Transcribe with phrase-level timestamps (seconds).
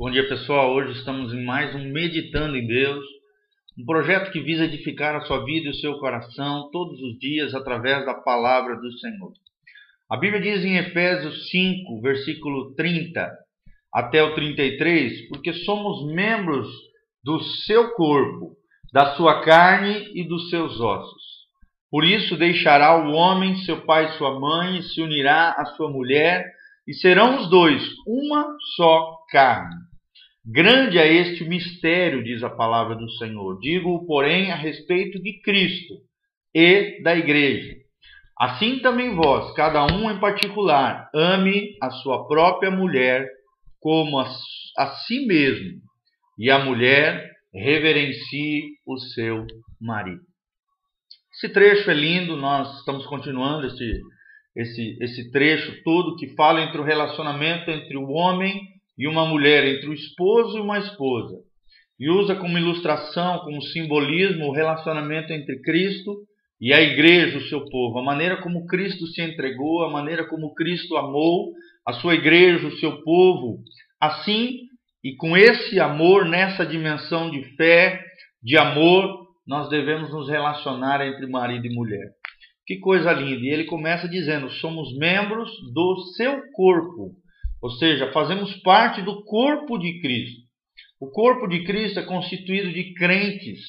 [0.00, 3.04] Bom dia pessoal, hoje estamos em mais um Meditando em Deus,
[3.78, 7.54] um projeto que visa edificar a sua vida e o seu coração todos os dias
[7.54, 9.34] através da palavra do Senhor.
[10.10, 13.30] A Bíblia diz em Efésios 5, versículo 30
[13.92, 16.66] até o 33, porque somos membros
[17.22, 18.56] do seu corpo,
[18.94, 21.22] da sua carne e dos seus ossos.
[21.90, 25.90] Por isso deixará o homem seu pai e sua mãe e se unirá à sua
[25.90, 26.50] mulher,
[26.88, 28.46] e serão os dois uma
[28.76, 29.89] só carne.
[30.44, 33.58] Grande é este mistério, diz a palavra do Senhor.
[33.60, 35.94] Digo, porém, a respeito de Cristo
[36.54, 37.76] e da igreja.
[38.38, 43.28] Assim também vós, cada um em particular, ame a sua própria mulher
[43.78, 44.30] como a,
[44.78, 45.78] a si mesmo,
[46.38, 49.46] e a mulher reverencie o seu
[49.78, 50.22] marido.
[51.34, 54.00] Esse trecho é lindo, nós estamos continuando esse,
[54.56, 58.69] esse, esse trecho todo que fala entre o relacionamento entre o homem
[59.00, 61.38] e uma mulher, entre o esposo e uma esposa.
[61.98, 66.18] E usa como ilustração, como simbolismo, o relacionamento entre Cristo
[66.60, 67.98] e a igreja, o seu povo.
[67.98, 71.50] A maneira como Cristo se entregou, a maneira como Cristo amou
[71.86, 73.60] a sua igreja, o seu povo.
[73.98, 74.58] Assim,
[75.02, 78.04] e com esse amor, nessa dimensão de fé,
[78.42, 82.10] de amor, nós devemos nos relacionar entre marido e mulher.
[82.66, 83.46] Que coisa linda!
[83.46, 87.14] E ele começa dizendo: somos membros do seu corpo.
[87.62, 90.40] Ou seja, fazemos parte do corpo de Cristo.
[91.00, 93.60] O corpo de Cristo é constituído de crentes,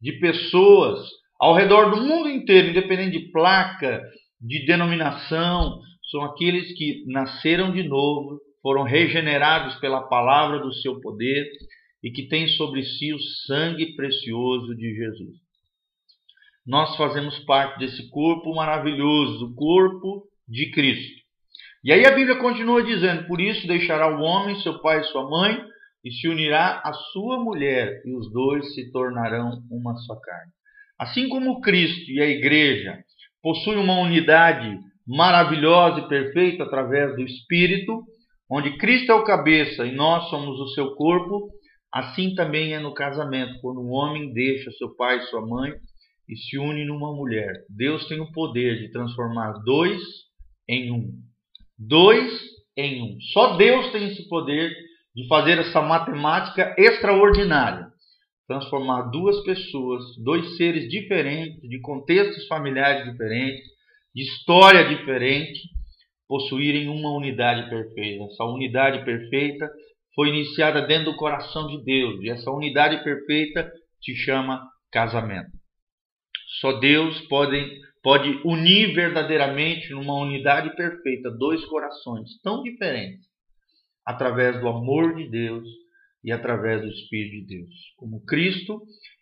[0.00, 0.98] de pessoas
[1.40, 4.02] ao redor do mundo inteiro, independente de placa,
[4.40, 11.46] de denominação, são aqueles que nasceram de novo, foram regenerados pela palavra do seu poder
[12.02, 15.36] e que têm sobre si o sangue precioso de Jesus.
[16.66, 21.27] Nós fazemos parte desse corpo maravilhoso, o corpo de Cristo.
[21.84, 25.28] E aí a Bíblia continua dizendo: Por isso deixará o homem seu pai e sua
[25.28, 25.58] mãe,
[26.04, 30.52] e se unirá à sua mulher, e os dois se tornarão uma só carne.
[30.98, 32.98] Assim como Cristo e a igreja
[33.40, 34.76] possuem uma unidade
[35.06, 38.02] maravilhosa e perfeita através do Espírito,
[38.50, 41.48] onde Cristo é o cabeça e nós somos o seu corpo,
[41.94, 45.72] assim também é no casamento, quando um homem deixa seu pai e sua mãe
[46.28, 47.52] e se une numa mulher.
[47.70, 50.02] Deus tem o poder de transformar dois
[50.68, 51.27] em um
[51.78, 52.30] dois
[52.76, 53.20] em um.
[53.32, 54.74] Só Deus tem esse poder
[55.14, 57.88] de fazer essa matemática extraordinária.
[58.46, 63.66] Transformar duas pessoas, dois seres diferentes, de contextos familiares diferentes,
[64.14, 65.60] de história diferente,
[66.26, 68.24] possuírem uma unidade perfeita.
[68.24, 69.70] Essa unidade perfeita
[70.14, 73.70] foi iniciada dentro do coração de Deus, e essa unidade perfeita
[74.02, 75.50] se chama casamento.
[76.60, 77.78] Só Deus pode
[78.08, 83.26] pode unir verdadeiramente numa unidade perfeita dois corações tão diferentes
[84.02, 85.68] através do amor de Deus
[86.24, 87.74] e através do Espírito de Deus.
[87.98, 88.80] Como Cristo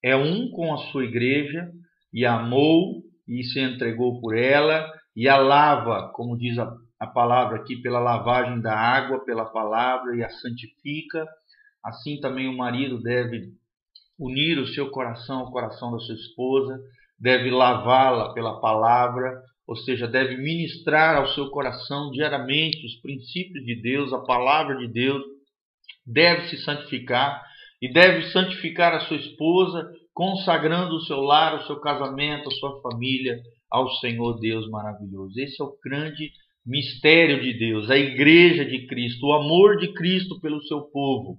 [0.00, 1.68] é um com a sua igreja
[2.14, 7.58] e amou e se entregou por ela e a lava, como diz a, a palavra
[7.58, 11.26] aqui, pela lavagem da água, pela palavra e a santifica.
[11.84, 13.48] Assim também o marido deve
[14.16, 16.78] unir o seu coração ao coração da sua esposa
[17.18, 23.80] deve lavá-la pela palavra, ou seja, deve ministrar ao seu coração diariamente os princípios de
[23.80, 25.22] Deus, a palavra de Deus,
[26.06, 27.42] deve se santificar
[27.80, 32.80] e deve santificar a sua esposa, consagrando o seu lar, o seu casamento, a sua
[32.80, 33.38] família
[33.70, 35.38] ao Senhor Deus maravilhoso.
[35.38, 36.30] Esse é o grande
[36.66, 41.38] mistério de Deus, a igreja de Cristo, o amor de Cristo pelo seu povo.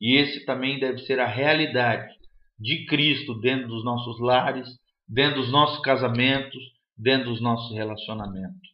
[0.00, 2.12] E esse também deve ser a realidade
[2.58, 4.68] de Cristo dentro dos nossos lares,
[5.12, 6.62] dentro dos nossos casamentos,
[6.96, 8.72] dentro dos nossos relacionamentos.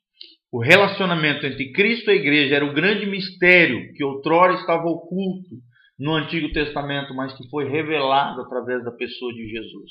[0.53, 5.57] O relacionamento entre Cristo e a igreja era o grande mistério que outrora estava oculto
[5.99, 9.91] no Antigo Testamento, mas que foi revelado através da pessoa de Jesus.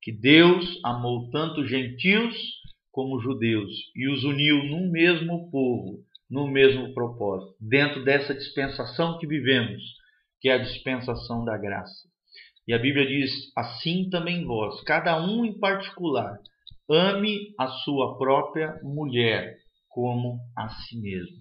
[0.00, 2.36] Que Deus amou tanto gentios
[2.92, 5.98] como judeus e os uniu num mesmo povo,
[6.30, 9.82] no mesmo propósito, dentro dessa dispensação que vivemos,
[10.40, 12.07] que é a dispensação da graça.
[12.68, 16.38] E a Bíblia diz: assim também vós, cada um em particular,
[16.88, 19.56] ame a sua própria mulher
[19.88, 21.38] como a si mesmo.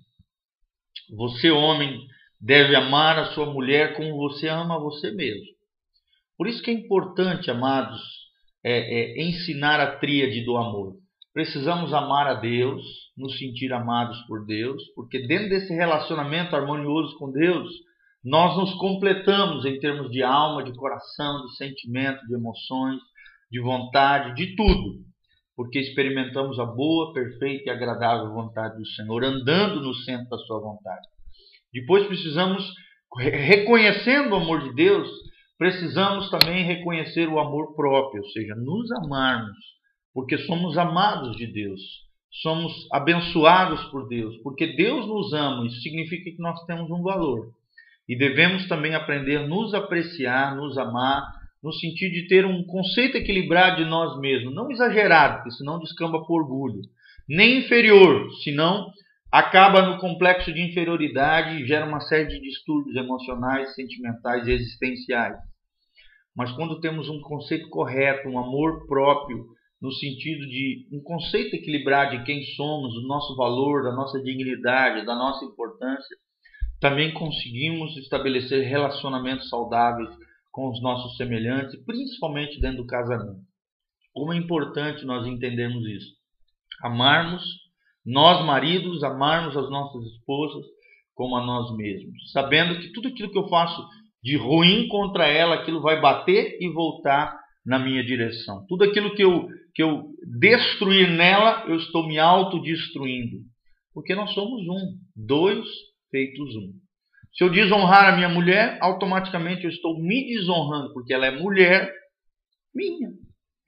[1.17, 1.99] Você, homem,
[2.39, 5.45] deve amar a sua mulher como você ama a você mesmo.
[6.37, 7.99] Por isso que é importante, amados,
[8.63, 10.95] é, é, ensinar a tríade do amor.
[11.33, 12.83] Precisamos amar a Deus,
[13.17, 17.69] nos sentir amados por Deus, porque dentro desse relacionamento harmonioso com Deus,
[18.23, 22.99] nós nos completamos em termos de alma, de coração, de sentimento, de emoções,
[23.51, 24.99] de vontade, de tudo,
[25.55, 30.59] porque experimentamos a boa, perfeita e agradável vontade do Senhor, andando no centro da Sua
[30.59, 31.07] vontade.
[31.73, 32.63] Depois precisamos
[33.15, 35.09] reconhecendo o amor de Deus,
[35.57, 39.57] precisamos também reconhecer o amor próprio, ou seja, nos amarmos,
[40.13, 41.81] porque somos amados de Deus,
[42.41, 47.53] somos abençoados por Deus, porque Deus nos ama, isso significa que nós temos um valor.
[48.07, 51.23] E devemos também aprender a nos apreciar, nos amar,
[51.61, 56.23] no sentido de ter um conceito equilibrado de nós mesmos, não exagerado, porque senão descamba
[56.25, 56.81] por orgulho,
[57.27, 58.89] nem inferior, senão
[59.31, 65.37] acaba no complexo de inferioridade e gera uma série de distúrbios emocionais, sentimentais e existenciais.
[66.35, 69.45] Mas quando temos um conceito correto, um amor próprio,
[69.81, 75.05] no sentido de um conceito equilibrado de quem somos, do nosso valor, da nossa dignidade,
[75.05, 76.15] da nossa importância,
[76.79, 80.09] também conseguimos estabelecer relacionamentos saudáveis
[80.51, 83.41] com os nossos semelhantes, principalmente dentro do casamento.
[84.13, 86.13] Como é importante nós entendermos isso.
[86.83, 87.43] Amarmos,
[88.05, 90.65] nós maridos, amarmos as nossas esposas
[91.13, 93.83] como a nós mesmos, sabendo que tudo aquilo que eu faço
[94.23, 97.35] de ruim contra ela, aquilo vai bater e voltar
[97.65, 98.65] na minha direção.
[98.67, 103.37] Tudo aquilo que eu, que eu destruir nela, eu estou me autodestruindo.
[103.93, 105.65] Porque nós somos um, dois
[106.09, 106.73] feitos um.
[107.33, 111.93] Se eu desonrar a minha mulher, automaticamente eu estou me desonrando, porque ela é mulher
[112.73, 113.09] minha.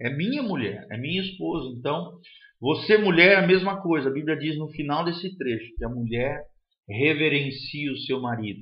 [0.02, 1.76] É minha mulher, é minha esposa.
[1.78, 2.20] Então,
[2.60, 4.10] você, mulher, é a mesma coisa.
[4.10, 6.42] A Bíblia diz no final desse trecho que a mulher
[6.88, 8.62] reverencia o seu marido.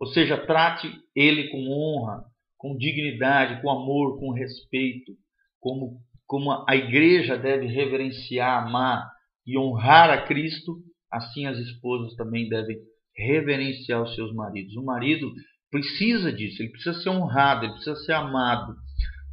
[0.00, 2.24] Ou seja, trate ele com honra,
[2.56, 5.12] com dignidade, com amor, com respeito,
[5.60, 9.08] como, como a igreja deve reverenciar, amar
[9.46, 10.78] e honrar a Cristo,
[11.10, 12.78] assim as esposas também devem
[13.16, 14.76] reverenciar os seus maridos.
[14.76, 15.32] O marido
[15.70, 18.74] precisa disso, ele precisa ser honrado, ele precisa ser amado.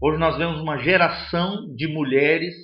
[0.01, 2.55] Hoje nós vemos uma geração de mulheres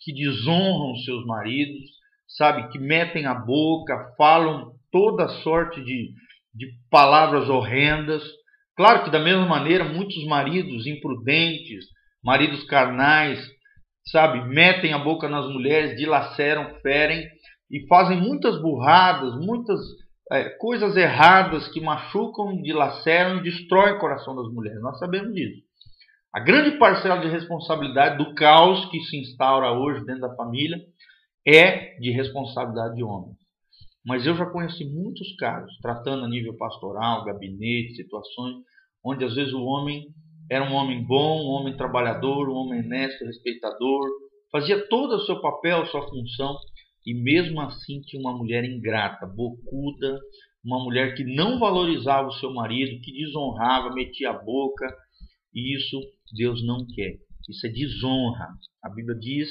[0.00, 1.80] que desonram seus maridos,
[2.28, 6.12] sabe, que metem a boca, falam toda sorte de,
[6.54, 8.22] de palavras horrendas.
[8.76, 11.86] Claro que da mesma maneira muitos maridos imprudentes,
[12.22, 13.44] maridos carnais,
[14.06, 17.26] sabe, metem a boca nas mulheres, dilaceram, ferem
[17.70, 19.80] e fazem muitas burradas, muitas
[20.32, 24.80] é, coisas erradas que machucam, dilaceram e destroem o coração das mulheres.
[24.80, 25.62] Nós sabemos disso.
[26.34, 30.78] A grande parcela de responsabilidade do caos que se instaura hoje dentro da família
[31.46, 33.36] é de responsabilidade de homens.
[34.04, 38.56] Mas eu já conheci muitos casos, tratando a nível pastoral, gabinete, situações,
[39.04, 40.08] onde às vezes o homem
[40.50, 44.08] era um homem bom, um homem trabalhador, um homem honesto, respeitador,
[44.50, 46.56] fazia todo o seu papel, sua função,
[47.06, 50.18] e mesmo assim tinha uma mulher ingrata, bocuda,
[50.64, 54.86] uma mulher que não valorizava o seu marido, que desonrava, metia a boca.
[55.54, 56.00] E isso
[56.34, 57.18] Deus não quer.
[57.48, 58.48] Isso é desonra.
[58.82, 59.50] A Bíblia diz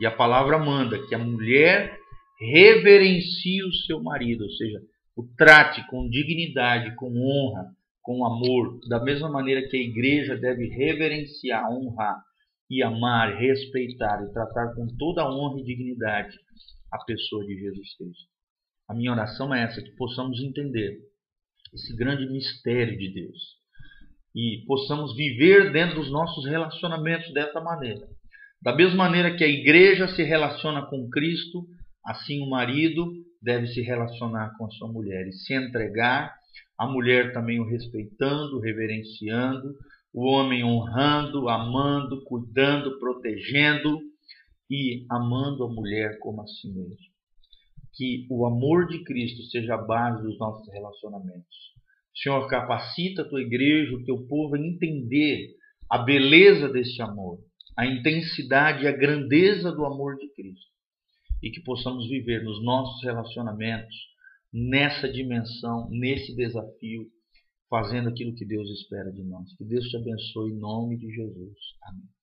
[0.00, 1.94] e a palavra manda que a mulher
[2.40, 4.80] reverencie o seu marido, ou seja,
[5.14, 7.66] o trate com dignidade, com honra,
[8.02, 12.16] com amor, da mesma maneira que a igreja deve reverenciar, honrar
[12.68, 16.36] e amar, respeitar e tratar com toda a honra e dignidade
[16.94, 18.28] a pessoa de Jesus Cristo.
[18.88, 21.00] A minha oração é essa, que possamos entender
[21.72, 23.38] esse grande mistério de Deus
[24.34, 28.06] e possamos viver dentro dos nossos relacionamentos dessa maneira.
[28.62, 31.66] Da mesma maneira que a igreja se relaciona com Cristo,
[32.04, 33.12] assim o marido
[33.42, 36.34] deve se relacionar com a sua mulher e se entregar,
[36.78, 39.74] a mulher também o respeitando, reverenciando,
[40.12, 44.00] o homem honrando, amando, cuidando, protegendo
[44.70, 46.96] e amando a mulher como a si mesmo.
[47.92, 51.74] Que o amor de Cristo seja a base dos nossos relacionamentos.
[52.16, 55.54] Senhor, capacita a tua igreja, o teu povo a entender
[55.90, 57.38] a beleza desse amor,
[57.76, 60.72] a intensidade e a grandeza do amor de Cristo.
[61.42, 63.94] E que possamos viver nos nossos relacionamentos
[64.52, 67.06] nessa dimensão, nesse desafio,
[67.68, 69.52] fazendo aquilo que Deus espera de nós.
[69.56, 71.58] Que Deus te abençoe em nome de Jesus.
[71.82, 72.13] Amém.